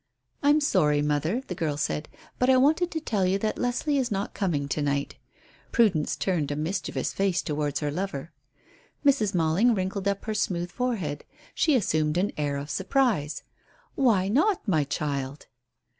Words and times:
"I'm 0.41 0.59
sorry, 0.61 1.03
mother," 1.03 1.43
the 1.45 1.53
girl 1.53 1.77
said, 1.77 2.09
"but 2.39 2.49
I 2.49 2.57
wanted 2.57 2.89
to 2.89 2.99
tell 2.99 3.23
you 3.23 3.37
that 3.37 3.59
Leslie 3.59 3.99
is 3.99 4.09
not 4.09 4.33
coming 4.33 4.67
to 4.69 4.81
night." 4.81 5.15
Prudence 5.71 6.15
turned 6.15 6.49
a 6.49 6.55
mischievous 6.55 7.13
face 7.13 7.43
towards 7.43 7.81
her 7.81 7.91
lover. 7.91 8.31
Mrs. 9.05 9.35
Malling 9.35 9.75
wrinkled 9.75 10.07
up 10.07 10.25
her 10.25 10.33
smooth 10.33 10.71
forehead. 10.71 11.23
She 11.53 11.75
assumed 11.75 12.17
an 12.17 12.31
air 12.35 12.57
of 12.57 12.71
surprise. 12.71 13.43
"Why 13.93 14.27
not, 14.27 14.67
my 14.67 14.85
child?" 14.85 15.45